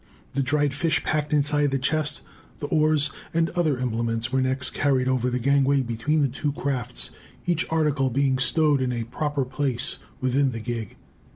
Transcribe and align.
The 0.33 0.41
dried 0.41 0.73
fish 0.73 1.03
packed 1.03 1.31
inside 1.31 1.69
the 1.69 1.77
chest, 1.77 2.23
the 2.57 2.65
oars, 2.69 3.11
and 3.35 3.51
other 3.51 3.77
implements 3.77 4.31
were 4.31 4.41
next 4.41 4.71
carried 4.71 5.07
over 5.07 5.29
the 5.29 5.37
"gangway" 5.37 5.81
between 5.81 6.23
the 6.23 6.27
two 6.27 6.53
crafts, 6.53 7.11
each 7.45 7.67
article 7.69 8.09
being 8.09 8.39
stowed 8.39 8.81
in 8.81 8.91
a 8.91 9.03
proper 9.03 9.45
place 9.45 9.99
within 10.19 10.53
the 10.53 10.59
gig. 10.59 10.95